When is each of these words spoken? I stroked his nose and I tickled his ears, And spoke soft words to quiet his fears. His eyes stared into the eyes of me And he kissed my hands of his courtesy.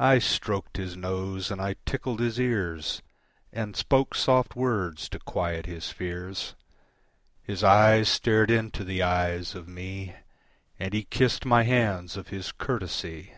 I 0.00 0.18
stroked 0.18 0.78
his 0.78 0.96
nose 0.96 1.48
and 1.48 1.60
I 1.62 1.76
tickled 1.86 2.18
his 2.18 2.40
ears, 2.40 3.02
And 3.52 3.76
spoke 3.76 4.16
soft 4.16 4.56
words 4.56 5.08
to 5.10 5.20
quiet 5.20 5.66
his 5.66 5.90
fears. 5.90 6.56
His 7.40 7.62
eyes 7.62 8.08
stared 8.08 8.50
into 8.50 8.82
the 8.82 9.00
eyes 9.04 9.54
of 9.54 9.68
me 9.68 10.16
And 10.76 10.92
he 10.92 11.04
kissed 11.04 11.46
my 11.46 11.62
hands 11.62 12.16
of 12.16 12.30
his 12.30 12.50
courtesy. 12.50 13.32